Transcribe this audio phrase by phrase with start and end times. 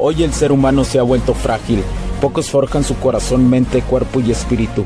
[0.00, 1.82] Hoy el ser humano se ha vuelto frágil.
[2.20, 4.84] Pocos forjan su corazón, mente, cuerpo y espíritu.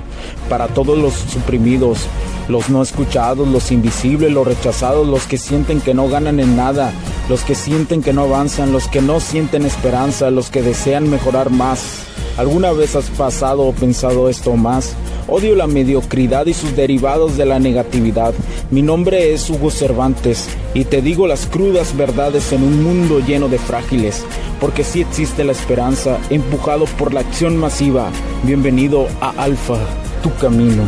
[0.48, 2.06] Para todos los suprimidos,
[2.48, 6.92] los no escuchados, los invisibles, los rechazados, los que sienten que no ganan en nada,
[7.28, 11.50] los que sienten que no avanzan, los que no sienten esperanza, los que desean mejorar
[11.50, 12.06] más.
[12.38, 14.94] ¿Alguna vez has pasado o pensado esto más?
[15.28, 18.32] Odio la mediocridad y sus derivados de la negatividad.
[18.72, 23.50] Mi nombre es Hugo Cervantes y te digo las crudas verdades en un mundo lleno
[23.50, 24.24] de frágiles,
[24.62, 28.10] porque sí existe la esperanza, empujado por la acción masiva.
[28.44, 29.76] Bienvenido a Alfa,
[30.22, 30.84] tu camino.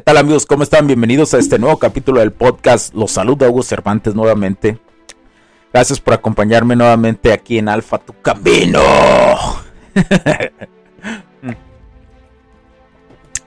[0.00, 0.46] ¿Qué tal amigos?
[0.46, 0.86] ¿Cómo están?
[0.86, 2.94] Bienvenidos a este nuevo capítulo del podcast.
[2.94, 4.78] Los saluda Hugo Cervantes nuevamente.
[5.74, 8.80] Gracias por acompañarme nuevamente aquí en Alfa Tu Camino.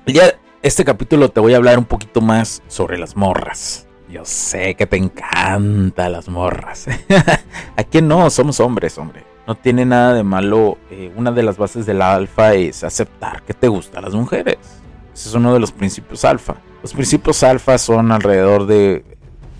[0.05, 3.87] ya este capítulo te voy a hablar un poquito más sobre las morras.
[4.07, 6.85] Yo sé que te encantan las morras.
[7.75, 8.29] ¿A quién no?
[8.29, 9.23] Somos hombres, hombre.
[9.47, 10.77] No tiene nada de malo.
[10.91, 14.82] Eh, una de las bases del alfa es aceptar que te gustan las mujeres.
[15.13, 16.55] Ese es uno de los principios alfa.
[16.81, 19.05] Los principios alfa son alrededor de,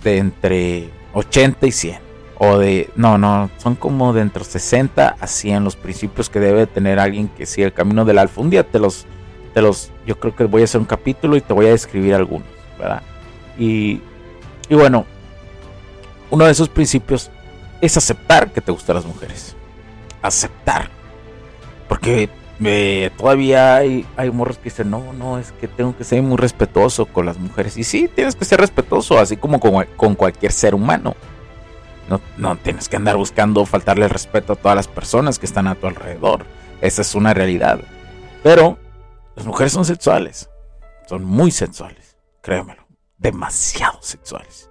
[0.04, 2.04] de entre 80 y 100.
[2.40, 6.68] O de, no, no, son como de entre 60 a 100 los principios que debe
[6.68, 8.42] tener alguien que siga el camino del alfa.
[8.42, 9.06] Un día te los,
[9.54, 12.16] te los, yo creo que voy a hacer un capítulo y te voy a describir
[12.16, 13.04] algunos, ¿verdad?
[13.58, 14.02] Y,
[14.68, 15.06] y bueno,
[16.32, 17.30] uno de esos principios
[17.80, 19.56] es aceptar que te gustan las mujeres.
[20.22, 20.90] Aceptar.
[21.88, 22.30] Porque
[23.18, 27.06] todavía hay, hay morros que dicen, no, no, es que tengo que ser muy respetuoso
[27.06, 27.78] con las mujeres.
[27.78, 31.16] Y sí, tienes que ser respetuoso, así como con, con cualquier ser humano.
[32.10, 35.76] No, no tienes que andar buscando faltarle respeto a todas las personas que están a
[35.76, 36.46] tu alrededor.
[36.82, 37.80] Esa es una realidad.
[38.44, 38.78] Pero
[39.36, 40.50] las mujeres son sexuales.
[41.08, 42.18] Son muy sexuales.
[42.42, 42.86] Créemelo.
[43.18, 44.70] Demasiado sexuales.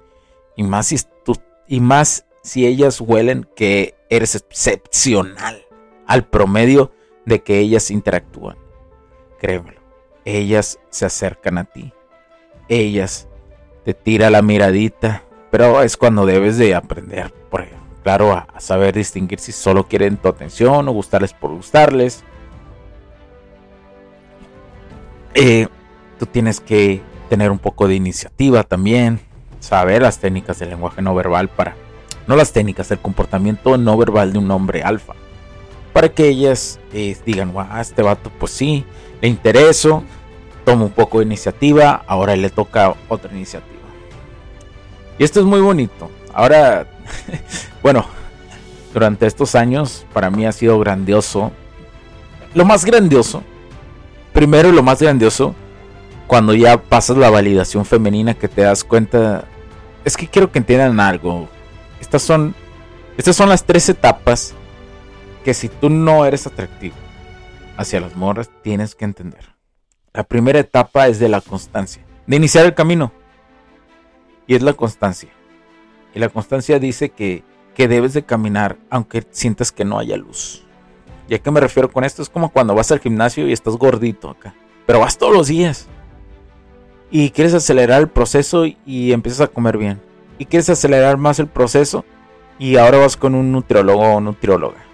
[0.57, 1.35] Y más si tú,
[1.67, 5.63] y más si ellas huelen que eres excepcional
[6.07, 6.93] al promedio
[7.25, 8.57] de que ellas interactúan.
[9.39, 9.81] Créemelo,
[10.25, 11.93] ellas se acercan a ti.
[12.69, 13.29] Ellas
[13.85, 17.33] te tira la miradita, pero es cuando debes de aprender,
[18.03, 22.25] claro, a, saber distinguir si solo quieren tu atención o gustarles por gustarles.
[25.35, 25.67] Eh,
[26.19, 29.21] tú tienes que tener un poco de iniciativa también,
[29.61, 31.75] saber las técnicas del lenguaje no verbal para,
[32.27, 35.15] no las técnicas, del comportamiento no verbal de un hombre alfa
[35.93, 38.85] para que ellas eh, digan, wow, este vato pues sí,
[39.21, 40.03] le intereso,
[40.65, 43.71] toma un poco de iniciativa, ahora le toca otra iniciativa.
[45.19, 46.11] Y esto es muy bonito.
[46.33, 46.87] Ahora,
[47.83, 48.07] bueno,
[48.93, 51.53] durante estos años para mí ha sido grandioso.
[52.55, 53.43] Lo más grandioso,
[54.33, 55.55] primero lo más grandioso,
[56.27, 59.45] cuando ya pasas la validación femenina que te das cuenta,
[60.05, 61.49] es que quiero que entiendan algo.
[62.01, 62.55] Estas son,
[63.17, 64.55] estas son las tres etapas
[65.43, 66.95] que si tú no eres atractivo
[67.77, 69.55] hacia las morras, tienes que entender.
[70.13, 73.13] La primera etapa es de la constancia, de iniciar el camino.
[74.47, 75.31] Y es la constancia.
[76.15, 77.43] Y la constancia dice que,
[77.75, 80.65] que debes de caminar aunque sientas que no haya luz.
[81.29, 82.23] ¿Y a qué me refiero con esto?
[82.23, 84.55] Es como cuando vas al gimnasio y estás gordito acá.
[84.87, 85.89] Pero vas todos los días.
[87.11, 90.01] Y quieres acelerar el proceso y empiezas a comer bien.
[90.39, 92.05] Y quieres acelerar más el proceso
[92.59, 94.92] y ahora vas con un nutriólogo o nutrióloga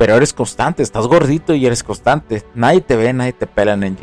[0.00, 2.42] pero eres constante, estás gordito y eres constante.
[2.54, 3.98] Nadie te ve, nadie te pela en.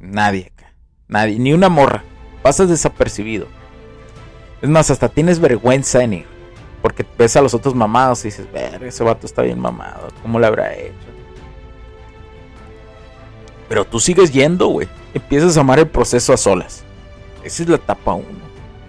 [0.00, 0.74] Nadie acá.
[1.06, 2.02] Nadie, ni una morra.
[2.42, 3.46] Pasas desapercibido.
[4.60, 6.26] Es más, hasta tienes vergüenza en ir.
[6.82, 10.08] Porque ves a los otros mamados y dices, ver, ese vato está bien mamado.
[10.22, 10.92] ¿Cómo lo habrá hecho?
[13.68, 14.88] Pero tú sigues yendo, güey.
[15.14, 16.82] Empiezas a amar el proceso a solas.
[17.44, 18.26] Esa es la etapa uno.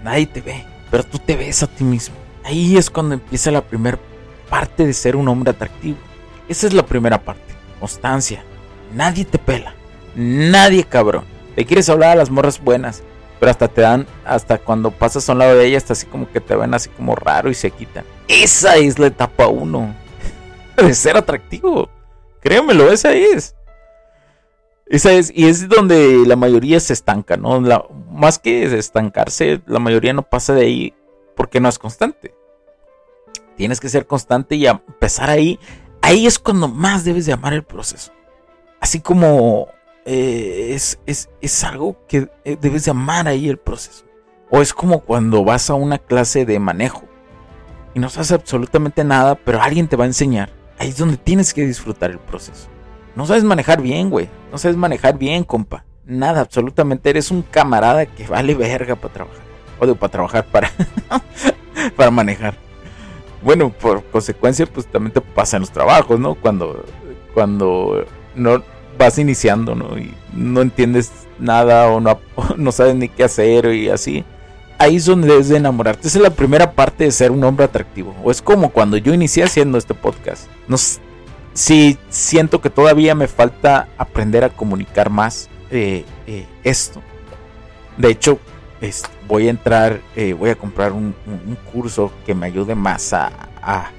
[0.04, 2.16] Nadie te ve, pero tú te ves a ti mismo.
[2.44, 4.00] Ahí es cuando empieza la primera
[4.50, 6.00] parte de ser un hombre atractivo.
[6.48, 7.54] Esa es la primera parte.
[7.80, 8.44] Constancia.
[8.94, 9.74] Nadie te pela.
[10.16, 11.26] Nadie, cabrón.
[11.56, 13.04] Le quieres hablar a las morras buenas.
[13.40, 16.32] Pero hasta te dan, hasta cuando pasas a un lado de ellas, hasta así como
[16.32, 18.06] que te ven así como raro y se quitan.
[18.28, 19.94] Esa es la etapa uno.
[20.78, 21.90] De ser atractivo.
[22.40, 23.56] Créemelo, esa es.
[24.86, 27.62] Esa es, y es donde la mayoría se estanca, ¿no?
[28.12, 30.94] más que estancarse, la mayoría no pasa de ahí
[31.36, 32.36] porque no es constante.
[33.56, 35.60] Tienes que ser constante y empezar ahí
[36.04, 38.12] Ahí es cuando más debes de amar el proceso.
[38.82, 39.70] así como
[40.06, 44.04] eh, es, es, es, algo que eh, debes de amar ahí el proceso.
[44.50, 47.04] O es como cuando vas a una clase de manejo
[47.94, 50.50] y no sabes absolutamente nada, pero alguien te va a enseñar.
[50.78, 52.68] Ahí es donde tienes que disfrutar el proceso.
[53.16, 54.28] No sabes manejar bien, güey.
[54.52, 55.86] No sabes manejar bien, compa.
[56.06, 57.12] Nada, absolutamente.
[57.12, 59.44] Eres un camarada que vale verga para trabajar.
[59.80, 60.70] O de para trabajar, para,
[61.96, 62.58] para manejar.
[63.44, 66.36] Bueno, por consecuencia, pues también te pasa en los trabajos, ¿no?
[66.36, 66.86] Cuando,
[67.34, 68.06] cuando
[68.36, 68.64] no
[68.98, 69.98] vas iniciando, ¿no?
[69.98, 72.20] Y no entiendes nada o no,
[72.58, 74.24] no sabes ni qué hacer y así.
[74.78, 76.08] Ahí es donde debes de enamorarte.
[76.08, 78.16] Esa es la primera parte de ser un hombre atractivo.
[78.24, 80.48] O es como cuando yo inicié haciendo este podcast.
[80.68, 80.78] No,
[81.54, 87.02] sí siento que todavía me falta aprender a comunicar más eh, eh, esto.
[87.98, 88.40] De hecho,
[89.28, 91.16] voy a entrar, eh, voy a comprar un,
[91.72, 93.32] curso que me ayude más a,
[93.62, 93.92] a,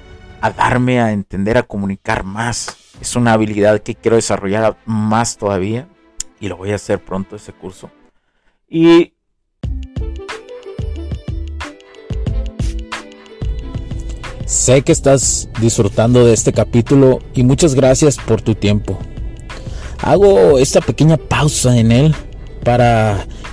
[0.51, 2.77] darme a entender, a comunicar más.
[3.01, 5.87] Es una habilidad que quiero desarrollar más todavía
[6.39, 7.89] y lo voy a hacer pronto ese curso.
[8.69, 9.11] Y
[14.45, 18.99] Sé que estás disfrutando de este capítulo y muchas gracias por tu tiempo.
[20.03, 22.15] Hago esta pequeña pausa en él
[22.63, 23.25] para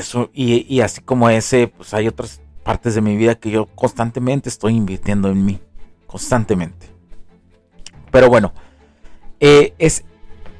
[0.00, 4.48] Eso, y, así como ese, pues hay otras partes de mi vida que yo constantemente
[4.48, 5.60] estoy invirtiendo en mí.
[6.06, 6.86] Constantemente.
[8.10, 8.52] Pero bueno,
[9.38, 10.04] eh, es,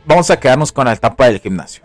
[0.07, 1.83] vamos a quedarnos con la etapa del gimnasio.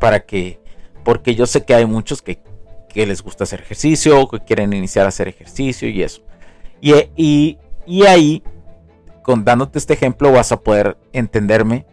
[0.00, 0.60] Para que,
[1.04, 2.42] porque yo sé que hay muchos que,
[2.88, 6.22] que les gusta hacer ejercicio, que quieren iniciar a hacer ejercicio y eso.
[6.80, 8.42] Y, y, y ahí,
[9.22, 11.86] con, dándote este ejemplo, vas a poder entenderme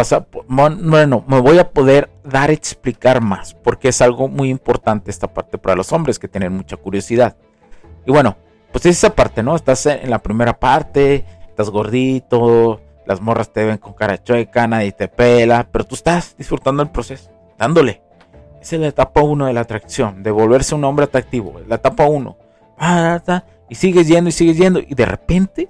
[0.00, 4.48] vas a, bueno, me voy a poder dar a explicar más, porque es algo muy
[4.48, 7.36] importante esta parte para los hombres que tienen mucha curiosidad.
[8.06, 8.36] Y bueno,
[8.72, 9.54] pues es esa parte, ¿no?
[9.54, 14.92] Estás en la primera parte, estás gordito, las morras te ven con cara chueca, nadie
[14.92, 18.02] te pela, pero tú estás disfrutando el proceso, dándole.
[18.62, 22.06] Esa es la etapa 1 de la atracción, de volverse un hombre atractivo, la etapa
[22.06, 22.36] 1.
[23.68, 25.68] Y sigues yendo y sigues yendo, y de repente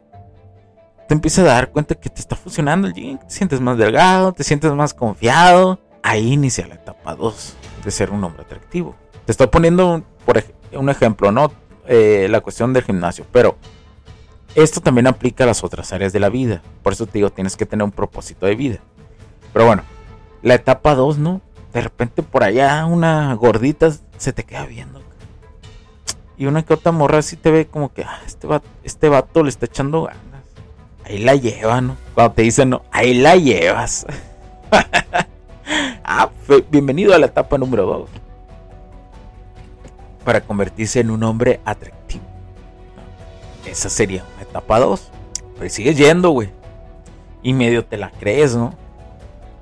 [1.10, 4.32] te empiezas a dar cuenta que te está funcionando el gym, te sientes más delgado,
[4.32, 5.80] te sientes más confiado.
[6.04, 8.94] Ahí inicia la etapa 2 de ser un hombre atractivo.
[9.26, 10.40] Te estoy poniendo por
[10.72, 11.50] un ejemplo, ¿no?
[11.88, 13.56] Eh, la cuestión del gimnasio, pero
[14.54, 16.62] esto también aplica a las otras áreas de la vida.
[16.84, 18.78] Por eso te digo, tienes que tener un propósito de vida.
[19.52, 19.82] Pero bueno,
[20.42, 21.40] la etapa 2, ¿no?
[21.72, 25.02] De repente por allá una gordita se te queda viendo.
[26.38, 28.46] Y una que otra morra así te ve como que ah, este,
[28.84, 30.29] este vato le está echando ganas
[31.04, 31.96] ahí la llevan, ¿no?
[32.14, 34.06] Cuando te dicen, no, ahí la llevas.
[36.04, 36.30] ah,
[36.70, 38.10] bienvenido a la etapa número 2.
[40.24, 42.24] Para convertirse en un hombre atractivo.
[43.66, 45.10] Esa sería etapa 2.
[45.58, 46.50] Pero sigues yendo, güey.
[47.42, 48.74] Y medio te la crees, ¿no?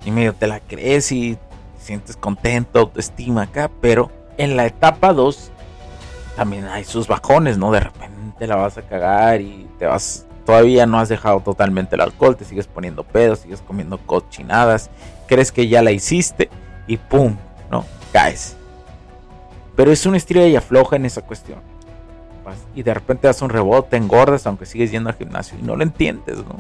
[0.04, 1.40] Y medio te la crees y te
[1.80, 3.70] sientes contento, autoestima acá.
[3.80, 5.52] Pero en la etapa 2
[6.36, 7.72] también hay sus bajones, ¿no?
[7.72, 12.00] De repente la vas a cagar y te vas todavía no has dejado totalmente el
[12.00, 14.88] alcohol, te sigues poniendo pedos, sigues comiendo cochinadas,
[15.26, 16.48] crees que ya la hiciste
[16.86, 17.36] y ¡pum!
[17.70, 17.84] ¿No?
[18.14, 18.56] Caes.
[19.76, 21.58] Pero es una estrella y afloja en esa cuestión.
[22.74, 25.82] Y de repente das un rebote, engordas, aunque sigues yendo al gimnasio y no lo
[25.82, 26.56] entiendes, ¿no?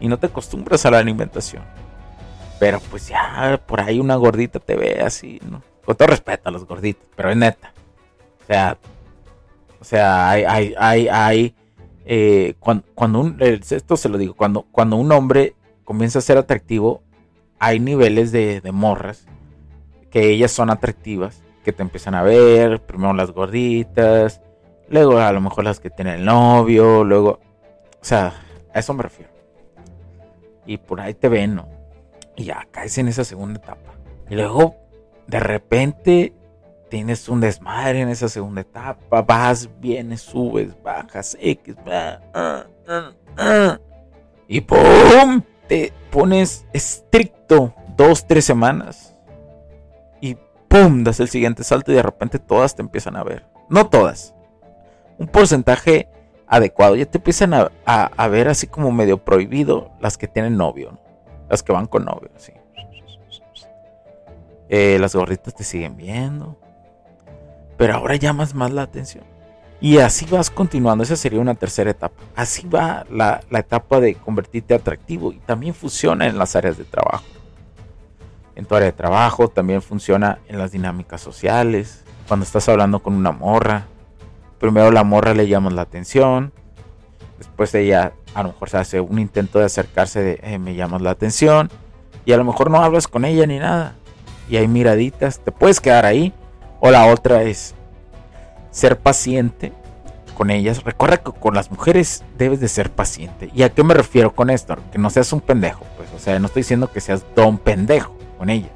[0.00, 1.62] Y no te acostumbras a la alimentación.
[2.58, 5.62] Pero pues ya por ahí una gordita te ve así, ¿no?
[5.84, 7.72] Con todo respeto a los gorditos, pero es neta.
[8.42, 8.76] O sea,
[9.80, 11.54] o sea, hay, hay, hay, hay
[12.04, 15.54] eh, cuando, un, eh, esto se lo digo, cuando, cuando un hombre
[15.84, 17.02] comienza a ser atractivo,
[17.58, 19.26] hay niveles de, morras
[20.10, 24.40] que ellas son atractivas, que te empiezan a ver, primero las gorditas,
[24.88, 27.38] luego a lo mejor las que tienen el novio, luego,
[28.00, 28.32] o sea,
[28.74, 29.30] a eso me refiero.
[30.66, 31.68] Y por ahí te ven, ¿no?
[32.36, 33.92] Y ya caes en esa segunda etapa.
[34.28, 34.76] Y luego,
[35.26, 36.32] de repente,
[36.90, 39.22] tienes un desmadre en esa segunda etapa.
[39.22, 43.78] Vas, vienes, subes, bajas, X, uh, uh, uh,
[44.48, 45.42] y ¡pum!
[45.68, 49.16] Te pones estricto dos, tres semanas.
[50.20, 50.36] Y
[50.68, 51.04] ¡pum!
[51.04, 53.46] Das el siguiente salto y de repente todas te empiezan a ver.
[53.68, 54.34] No todas.
[55.18, 56.08] Un porcentaje
[56.48, 56.96] adecuado.
[56.96, 60.98] Ya te empiezan a, ver así como medio prohibido las que tienen novio.
[61.48, 62.30] Las que van con novio.
[62.34, 62.52] Así.
[64.68, 66.58] Eh, las gorritas te siguen viendo.
[67.80, 69.24] Pero ahora llamas más la atención.
[69.80, 71.02] Y así vas continuando.
[71.02, 72.22] Esa sería una tercera etapa.
[72.36, 75.32] Así va la, la etapa de convertirte atractivo.
[75.32, 77.24] Y también funciona en las áreas de trabajo
[78.60, 83.14] en tu área de trabajo, también funciona en las dinámicas sociales, cuando estás hablando con
[83.14, 83.86] una morra.
[84.58, 86.52] Primero la morra le llamas la atención,
[87.38, 91.00] después ella a lo mejor se hace un intento de acercarse de eh, me llamas
[91.00, 91.70] la atención
[92.26, 93.94] y a lo mejor no hablas con ella ni nada
[94.50, 96.34] y hay miraditas, te puedes quedar ahí
[96.80, 97.74] o la otra es
[98.70, 99.72] ser paciente
[100.34, 100.82] con ellas.
[100.84, 103.50] Recuerda que con las mujeres debes de ser paciente.
[103.54, 104.76] ¿Y a qué me refiero con esto?
[104.90, 108.16] Que no seas un pendejo, pues, o sea, no estoy diciendo que seas don pendejo
[108.38, 108.70] con ellas.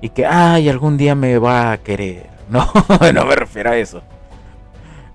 [0.00, 2.32] Y que, ay, algún día me va a querer.
[2.46, 2.70] No,
[3.14, 4.02] no me refiero a eso.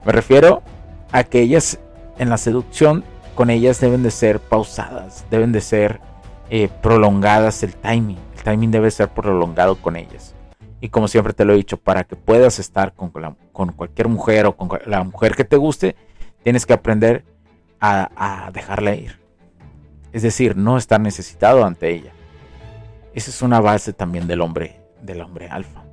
[0.04, 0.64] Me refiero
[1.12, 1.80] a que ellas
[2.18, 3.04] en la seducción
[3.36, 6.02] con ellas deben de ser pausadas, deben de ser
[6.50, 8.18] eh, prolongadas el timing.
[8.36, 10.34] El timing debe ser prolongado con ellas.
[10.82, 13.12] Y como siempre te lo he dicho, para que puedas estar con,
[13.52, 15.96] con cualquier mujer o con la mujer que te guste,
[16.44, 17.26] tienes que aprender
[17.82, 19.20] a, dejarla ir.
[20.12, 22.12] Es decir, no estar necesitado ante ella.
[23.14, 25.84] Esa es una base también del hombre, del hombre alfa.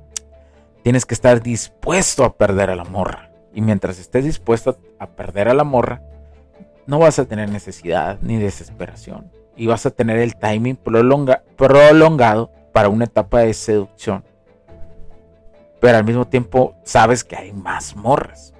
[0.83, 3.31] Tienes que estar dispuesto a perder a la morra.
[3.53, 6.01] Y mientras estés dispuesto a perder a la morra,
[6.85, 9.31] no vas a tener necesidad ni desesperación.
[9.55, 14.23] Y vas a tener el timing prolongado para una etapa de seducción.
[15.79, 18.53] Pero al mismo tiempo sabes que hay más morras.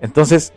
[0.00, 0.52] Entonces,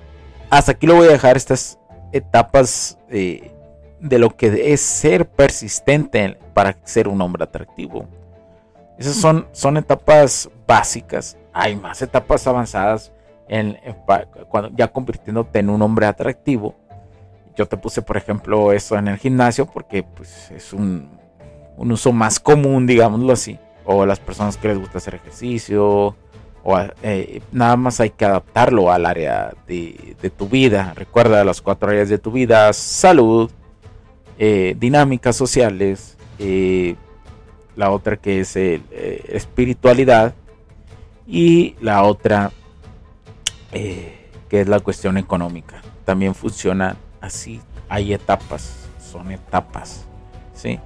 [0.50, 1.80] hasta aquí lo voy a dejar estas
[2.12, 3.52] etapas eh,
[4.00, 8.06] de lo que es ser persistente para ser un hombre atractivo.
[8.98, 11.38] Esas son, son etapas básicas.
[11.54, 13.14] Hay más etapas avanzadas
[13.48, 13.78] en,
[14.50, 16.76] cuando, ya convirtiéndote en un hombre atractivo.
[17.56, 21.10] Yo te puse, por ejemplo, eso en el gimnasio porque pues, es un,
[21.78, 23.60] uso más común, digámoslo así.
[23.86, 26.16] O las personas que les gusta hacer ejercicio.
[26.64, 30.94] O eh, nada más hay que adaptarlo al área de, de tu vida.
[30.96, 32.72] Recuerda las cuatro áreas de tu vida.
[32.74, 33.50] Salud,
[34.38, 36.96] eh, dinámicas sociales, eh,
[37.76, 40.34] la otra que es espiritualidad
[41.26, 42.52] y la otra
[43.72, 45.82] que es la cuestión económica.
[46.04, 50.06] También funciona así, hay etapas, son etapas,
[50.54, 50.80] ¿sí?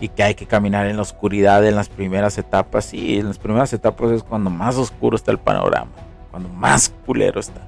[0.00, 2.92] Y que hay que caminar en la oscuridad en las primeras etapas.
[2.92, 5.90] Y en las primeras etapas es cuando más oscuro está el panorama,
[6.30, 7.62] cuando más culero está.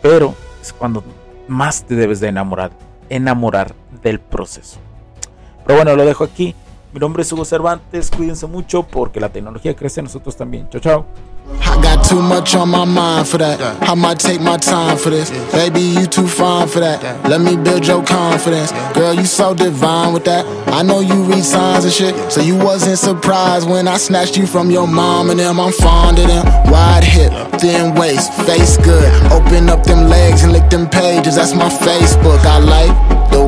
[0.00, 1.04] Pero es cuando
[1.48, 2.72] más te debes de enamorar
[3.12, 4.78] enamorar del proceso.
[5.66, 6.54] Pero bueno, lo dejo aquí.
[6.92, 8.10] Mi nombre es Hugo Cervantes.
[8.10, 10.68] Cuídense mucho porque la tecnología crece nosotros también.
[10.68, 11.06] Chao, chao.
[11.60, 13.60] I got too much on my mind for that.
[13.82, 15.30] I might take my time for this.
[15.52, 17.02] Baby, you too fine for that.
[17.28, 18.72] Let me build your confidence.
[18.94, 20.46] Girl, you so divine with that.
[20.68, 22.14] I know you read signs and shit.
[22.30, 25.58] So you wasn't surprised when I snatched you from your mom and them.
[25.58, 26.44] I'm fond of them.
[26.70, 29.10] Wide hip, thin waist, face good.
[29.32, 31.36] Open up them legs and lick them pages.
[31.36, 32.38] That's my Facebook.
[32.44, 33.21] I like the